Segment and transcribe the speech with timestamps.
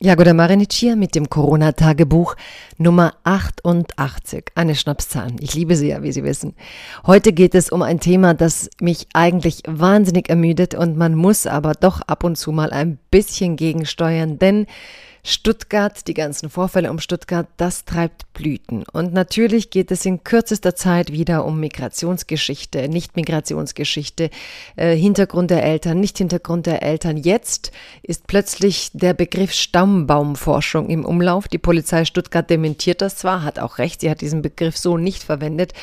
[0.00, 2.34] Jagoda Marinic hier mit dem Corona-Tagebuch
[2.78, 4.46] Nummer 88.
[4.56, 5.30] Eine Schnapszahl.
[5.38, 6.54] Ich liebe sie ja, wie Sie wissen.
[7.06, 11.74] Heute geht es um ein Thema, das mich eigentlich wahnsinnig ermüdet und man muss aber
[11.74, 14.66] doch ab und zu mal ein bisschen gegensteuern, denn
[15.26, 18.84] Stuttgart, die ganzen Vorfälle um Stuttgart, das treibt Blüten.
[18.92, 24.28] Und natürlich geht es in kürzester Zeit wieder um Migrationsgeschichte, Nicht-Migrationsgeschichte,
[24.76, 27.16] äh, Hintergrund der Eltern, Nicht-Hintergrund der Eltern.
[27.16, 31.46] Jetzt ist plötzlich der Begriff Stammbaumforschung im Umlauf.
[31.46, 35.22] Die Polizei Stuttgart dementiert das zwar, hat auch recht, sie hat diesen Begriff so nicht
[35.22, 35.74] verwendet.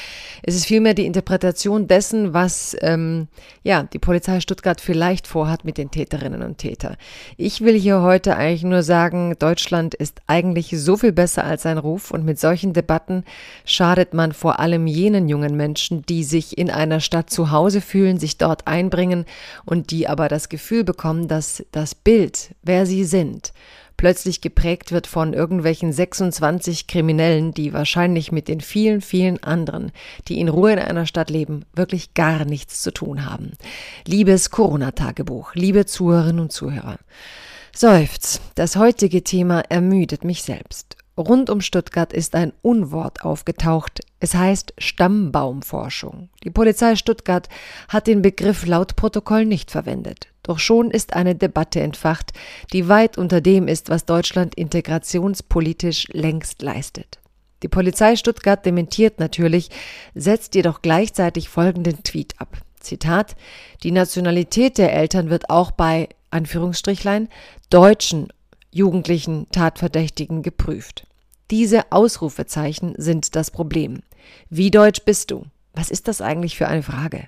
[0.41, 3.27] Es ist vielmehr die Interpretation dessen, was ähm,
[3.61, 6.97] ja, die Polizei Stuttgart vielleicht vorhat mit den Täterinnen und Tätern.
[7.37, 11.77] Ich will hier heute eigentlich nur sagen, Deutschland ist eigentlich so viel besser als sein
[11.77, 13.23] Ruf und mit solchen Debatten
[13.65, 18.17] schadet man vor allem jenen jungen Menschen, die sich in einer Stadt zu Hause fühlen,
[18.17, 19.25] sich dort einbringen
[19.63, 23.53] und die aber das Gefühl bekommen, dass das Bild, wer sie sind,
[24.01, 29.91] plötzlich geprägt wird von irgendwelchen 26 Kriminellen, die wahrscheinlich mit den vielen, vielen anderen,
[30.27, 33.51] die in Ruhe in einer Stadt leben, wirklich gar nichts zu tun haben.
[34.07, 36.97] Liebes Corona-Tagebuch, liebe Zuhörerinnen und Zuhörer.
[37.75, 40.97] Seufz, das heutige Thema ermüdet mich selbst.
[41.15, 43.99] Rund um Stuttgart ist ein Unwort aufgetaucht.
[44.19, 46.29] Es heißt Stammbaumforschung.
[46.43, 47.49] Die Polizei Stuttgart
[47.87, 50.30] hat den Begriff laut Protokoll nicht verwendet.
[50.43, 52.31] Doch schon ist eine Debatte entfacht,
[52.73, 57.19] die weit unter dem ist, was Deutschland integrationspolitisch längst leistet.
[57.63, 59.69] Die Polizei Stuttgart dementiert natürlich,
[60.15, 62.57] setzt jedoch gleichzeitig folgenden Tweet ab.
[62.79, 63.35] Zitat
[63.83, 67.29] Die Nationalität der Eltern wird auch bei Anführungsstrichlein,
[67.69, 68.29] deutschen
[68.71, 71.05] jugendlichen Tatverdächtigen geprüft.
[71.51, 74.01] Diese Ausrufezeichen sind das Problem.
[74.49, 75.45] Wie deutsch bist du?
[75.73, 77.27] Was ist das eigentlich für eine Frage?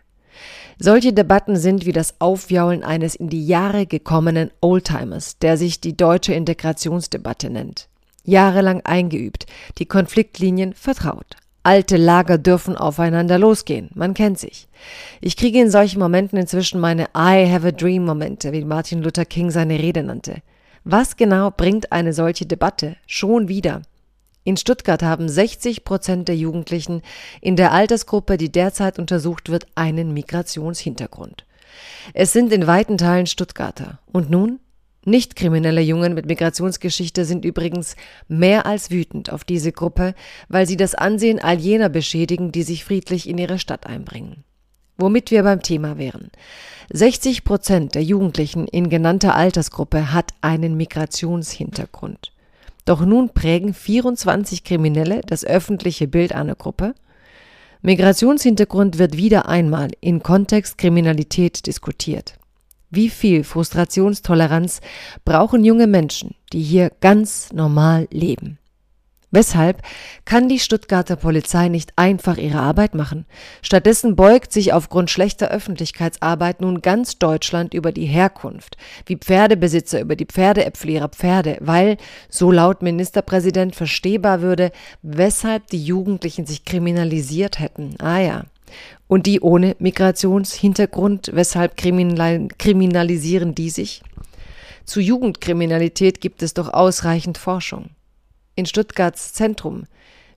[0.79, 5.95] Solche Debatten sind wie das Aufjaulen eines in die Jahre gekommenen Oldtimers, der sich die
[5.95, 7.87] deutsche Integrationsdebatte nennt.
[8.25, 9.45] Jahrelang eingeübt,
[9.77, 11.35] die Konfliktlinien vertraut.
[11.65, 13.89] Alte Lager dürfen aufeinander losgehen.
[13.93, 14.67] Man kennt sich.
[15.21, 19.23] Ich kriege in solchen Momenten inzwischen meine I have a dream Momente, wie Martin Luther
[19.23, 20.41] King seine Rede nannte.
[20.83, 23.81] Was genau bringt eine solche Debatte schon wieder?
[24.43, 27.01] In Stuttgart haben 60 Prozent der Jugendlichen
[27.39, 31.45] in der Altersgruppe, die derzeit untersucht wird, einen Migrationshintergrund.
[32.13, 33.99] Es sind in weiten Teilen Stuttgarter.
[34.11, 34.59] Und nun?
[35.05, 37.97] Nicht kriminelle Jungen mit Migrationsgeschichte sind übrigens
[38.29, 40.15] mehr als wütend auf diese Gruppe,
[40.47, 44.45] weil sie das Ansehen all jener beschädigen, die sich friedlich in ihre Stadt einbringen.
[44.97, 46.29] Womit wir beim Thema wären.
[46.91, 52.32] 60 Prozent der Jugendlichen in genannter Altersgruppe hat einen Migrationshintergrund.
[52.85, 56.95] Doch nun prägen 24 Kriminelle das öffentliche Bild einer Gruppe.
[57.81, 62.35] Migrationshintergrund wird wieder einmal in Kontext Kriminalität diskutiert.
[62.89, 64.79] Wie viel Frustrationstoleranz
[65.25, 68.59] brauchen junge Menschen, die hier ganz normal leben?
[69.33, 69.81] Weshalb
[70.25, 73.25] kann die Stuttgarter Polizei nicht einfach ihre Arbeit machen?
[73.63, 78.77] Stattdessen beugt sich aufgrund schlechter Öffentlichkeitsarbeit nun ganz Deutschland über die Herkunft,
[79.07, 81.97] wie Pferdebesitzer über die Pferdeäpfel ihrer Pferde, weil,
[82.29, 87.95] so laut Ministerpräsident verstehbar würde, weshalb die Jugendlichen sich kriminalisiert hätten.
[87.97, 88.43] Ah ja,
[89.07, 94.03] und die ohne Migrationshintergrund, weshalb kriminalisieren die sich?
[94.85, 97.89] Zu Jugendkriminalität gibt es doch ausreichend Forschung.
[98.55, 99.85] In Stuttgarts Zentrum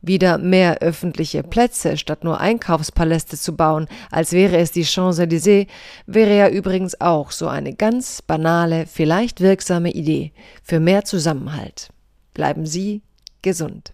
[0.02, 5.66] wieder mehr öffentliche Plätze statt nur Einkaufspaläste zu bauen, als wäre es die Champs-Élysées,
[6.06, 10.32] wäre ja übrigens auch so eine ganz banale, vielleicht wirksame Idee
[10.62, 11.90] für mehr Zusammenhalt.
[12.34, 13.02] Bleiben Sie
[13.42, 13.92] gesund.